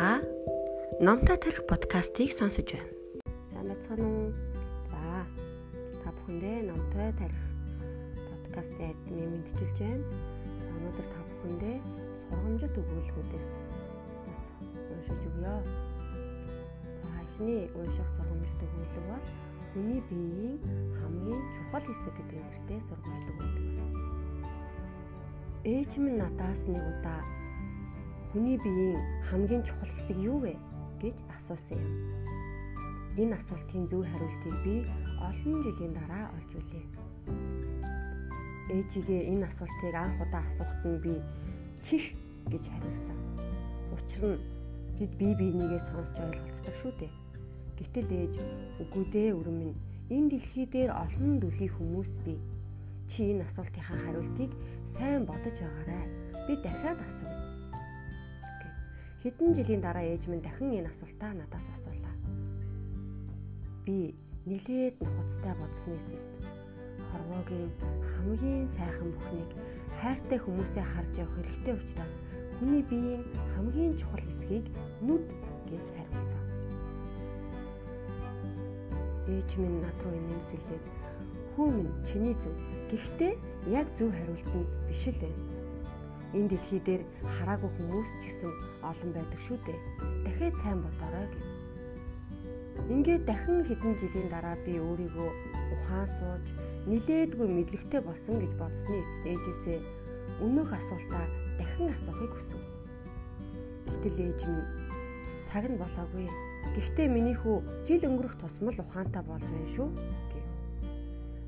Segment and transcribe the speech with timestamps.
[0.00, 0.22] Та
[0.98, 2.88] номтой тарих подкастыг сонсож байна.
[3.50, 4.32] Сайн байцгаана уу?
[4.88, 5.28] За.
[6.00, 7.42] Та бүхэндээ номтой тарих
[8.32, 10.00] подкастыг мэдчилж байна.
[10.72, 11.76] Өнөөдөр та бүхэндээ
[12.24, 13.48] сургамжит өгүүлбэрүүдээс
[14.24, 14.40] бас
[14.88, 15.54] уншиж өгье.
[17.04, 19.24] За, эхний унших сургамжит өгүүлбэр бол
[19.76, 20.56] хүний биеийн
[20.96, 23.76] хамгийн чухал хэсэг гэдэг нэртэй сургамжит өгүүлбэр.
[25.68, 27.20] Ээж минь надаас нэг удаа
[28.30, 30.54] Хүний биеийн хамгийн чухал хэсэг юу вэ
[31.02, 31.94] гэж асуусан юм.
[33.18, 34.86] Энэ асуултын зөв хариултыг би
[35.18, 36.86] олон жилийн дараа олж үлээ.
[38.70, 41.14] Ээжигээ энэ асуултыг анх удаа асуухад нь би
[41.82, 42.14] чих
[42.46, 43.18] гэж хариулсан.
[43.98, 44.42] Учир нь
[44.94, 47.12] бид бие биенийгээ сонсч ойлголцдог шүү дээ.
[47.82, 48.34] Гэтэл ээж
[48.78, 49.74] үгүй дээ өрмөн
[50.06, 52.38] энэ дэлхий дээр олон дүлийн хүмүүс бий.
[53.10, 54.54] Чи энэ асуултынхаа хариултыг
[54.94, 56.06] сайн бодож байгаарай.
[56.46, 57.49] Би дахиад асуув
[59.20, 62.16] Хэдэн жилийн дараа ээж минь дахин энэ асуултаа надаас асуулаа.
[63.84, 64.16] Би
[64.48, 66.32] нилээд нухацтай бодсны эцэст
[67.12, 67.68] хорвоогийн
[68.16, 69.50] хамгийн сайхан бүхнийг
[70.00, 72.14] хайртай хүмүүсээ харж явах хэрэгтэй учраас
[72.56, 73.22] хүний биеийн
[73.52, 74.64] хамгийн чухал хэсгийг
[75.04, 75.28] нүд
[75.68, 76.44] гэж хариулсан.
[79.28, 80.84] Ээж минь над руу нэмсэлээд
[81.60, 82.56] хүү минь чиний зөв.
[82.88, 83.32] Гэхдээ
[83.68, 85.59] яг зөв хариулт нь биш л байна
[86.36, 87.02] энэ дэлхий дээр
[87.34, 88.52] хараагүй хүмүүс ч гэсэн
[88.86, 89.78] олон байдаг шүү дээ.
[90.24, 91.44] Дахиад сайн бодорой гэв.
[92.94, 95.30] Ингээд дахин хэдэн жилийн дараа би өөрийгөө
[95.74, 96.46] ухаан сууж
[96.90, 99.78] нилээдгүй мэдлэгтэй болсон гэж бодсны эцэст ээжээсээ
[100.44, 101.24] өнөөх асуултаа
[101.58, 102.58] дахин асуухыг хүсв.
[103.90, 104.66] Гэтэл ээж минь
[105.50, 106.26] цаг нь болоогүй.
[106.74, 109.88] Гэхдээ миний хүү жил өнгөрөх тусмал ухаантай болж байна шүү
[110.30, 110.46] гэв.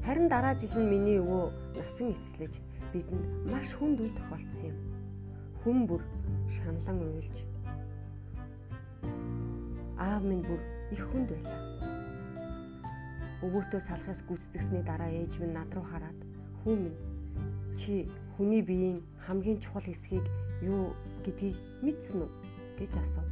[0.04, 1.46] Харин дараа жил нь миний өвөө
[1.78, 2.54] насан эцлэж
[2.92, 4.78] бидэнд маш хүнд үе тохиолдсон юм.
[5.62, 6.02] Хүн бүр
[6.56, 7.36] шаналан уйлж
[10.02, 11.60] аав минь бүр их хүнд байлаа.
[13.46, 16.18] Өвөөтөө салахаас гүйцэтгсэний дараа ээж минь над руу хараад
[16.62, 16.98] "Хүү минь
[17.78, 20.26] чи хүний биеийн хамгийн чухал хэсгийг
[20.62, 20.94] юу
[21.24, 22.30] гэдгийг мэдсэн үү?"
[22.78, 23.28] гэж асуув.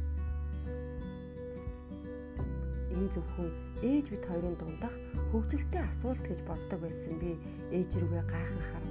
[2.95, 3.49] Энэ зөвхөн
[3.83, 4.95] ээж бит хоёрын дундах
[5.31, 7.31] хөвгөлтэй асуулт гэж боддог байсан би
[7.75, 8.90] ээж рүүгээ гайхан харав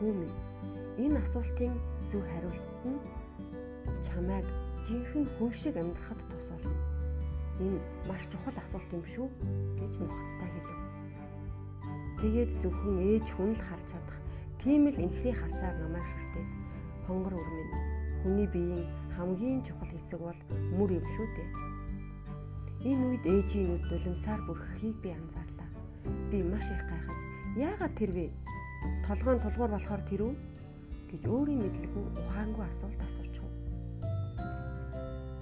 [0.00, 0.36] хүү минь
[1.04, 1.76] энэ асуултын
[2.08, 3.00] зөв хариулт нь
[4.00, 4.46] чамайг
[4.88, 6.72] жинхэнэ хүн шиг амьдрахад тусална.
[7.60, 9.28] Энэ маш чухал асуулт юм шүү
[9.76, 10.80] гэж нухацтай хэлв.
[12.16, 14.18] Тэгээд зөвхөн ээж хүн л харж чадах
[14.64, 16.48] тийм л инхри харцаар намайг шүртээд
[17.04, 17.70] хонгор өрмөн
[18.24, 18.88] хүний биеийн
[19.20, 20.40] хамгийн чухал хэсэг бол
[20.80, 21.50] мөр юм шүү дээ.
[22.88, 25.68] Энэ үед ээжийн нүд нулимсаар бүрххийг би анзаарлаа.
[26.32, 27.20] Би маш их гайхаж
[27.68, 28.26] яагаад тэр вэ
[29.06, 30.34] толгойн тулгуур болохоор тэр үү
[31.10, 33.46] гэж өөрийн мэдлгүй ухаангүй асуулт асуучих.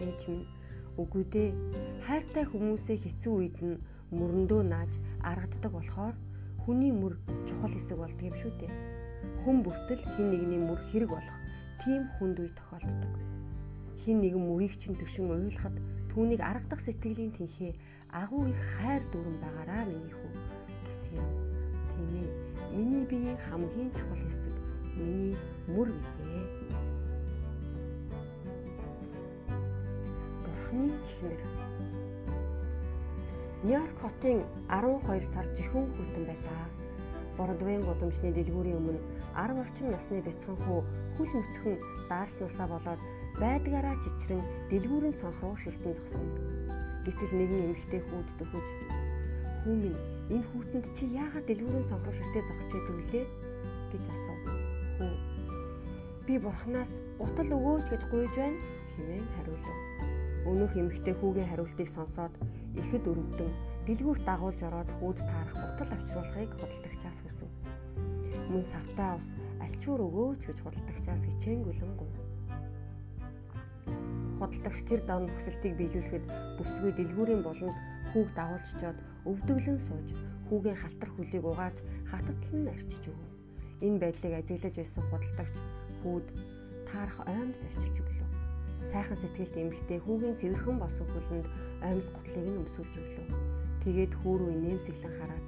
[0.06, 0.46] Ээж минь
[0.98, 1.48] үгүй дээ
[2.06, 3.76] хайртай хүмүүсээ хэцүү үед нь
[4.18, 4.92] мөрөндөө нааж
[5.30, 6.14] аргаддаг болохоор
[6.62, 7.14] хүний мөр
[7.46, 8.72] чухал хэсэг болдго юм шүү дээ.
[9.44, 11.38] Хүн бүртэл хин нэгний мөр хэрэг болох
[11.84, 13.12] тийм хүнд үе тохиолддог.
[14.02, 15.76] Хин нэгэн мөрийг чинь төвшин уйлахад
[16.10, 17.72] түүнийг аргадах сэтгэлийн тэнхээ
[18.10, 20.47] агуу их хайр дүрэн байгаараа миний хүү
[22.78, 24.54] Миний биеийн хамгийн чухал хэсэг
[24.94, 25.34] миний
[25.66, 26.46] мөр гээ.
[30.44, 31.42] Бурхны ихнэр.
[33.66, 34.38] Нью-Йорк хотын
[34.70, 36.66] 12 сар жихэн хүйтэн байлаа.
[37.34, 39.02] Бордвейн гудамжны дэлгүүрийн өмнө
[39.34, 40.80] 10 орчим насны бяцхан хүү
[41.18, 43.02] хүл мөцгөн даарснасаа болоод
[43.42, 46.30] байдгаараа чичрэн дэлгүүрийн цонх руу шилтэн зогсоно.
[47.02, 48.66] Гэтэл нэгэн эмэгтэй хүүд дөхөж
[49.66, 53.24] "Хүү минь энэ хүүтэнд чи яагаад дэлгүүрийн цонхоор ширтээ зогсож байдаг вүлээ
[53.92, 54.40] гэж асуув.
[54.98, 55.12] Хүү
[56.28, 58.60] би бурхнаас утал өгөөч гэж гуйж байна
[58.92, 59.66] хэмээн хариулв.
[60.44, 62.34] Өнөөх эмэгтэй хүүгийн хариултыг сонсоод
[62.76, 63.52] ихэд өрөвдөн
[63.88, 67.48] дэлгүүрт дагуулж ороод хүүд таарах утал авчруулахыг худалдагчаас хүсв.
[68.52, 69.28] Мөн савтаа ус
[69.64, 72.16] альчуур өгөөч гэж худалдагчаас хичээнгүлэн гуйв.
[74.36, 76.24] Худалдагч тэр дан хүсэлтийг биелүүлэхэд
[76.60, 77.76] бүсгүй дэлгүүрийн буланд
[78.10, 78.98] хүүг дагуулччоод
[79.30, 80.08] өвдөглөн сууж
[80.48, 81.76] хүүгийн халтар хөлийг угааж
[82.10, 83.20] хататлан арчиж өг.
[83.84, 85.56] Энэ байдлыг ажиглаж байсан худалдагч
[86.00, 86.26] хүүд
[86.88, 88.28] таарах оймс авчирч өглөө.
[88.90, 91.46] Сайхан сэтгэлд эмэгтэй хүүгийн цэвэрхэн босон хөлөнд
[91.84, 93.26] оймс гутлыг нь өмсүүлж өглөө.
[93.84, 95.44] Тэгээд хүү рүү нэмсэглэн хараад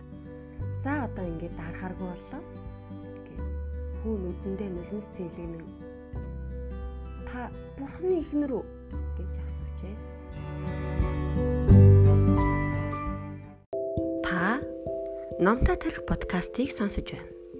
[0.84, 2.42] "За одоо ингээд дарахааргүй боллоо."
[3.26, 3.40] гэв.
[4.00, 5.64] Хүү нүдэндээ нулимс цэглэгнэн
[7.28, 7.40] "Та
[7.78, 8.64] бурхны ихнэр үү?"
[15.40, 17.39] Номтой тарих подкастыг сонсож байна.